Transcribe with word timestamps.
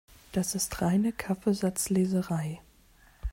Das 0.31 0.55
ist 0.55 0.81
reine 0.81 1.11
Kaffeesatzleserei. 1.13 2.59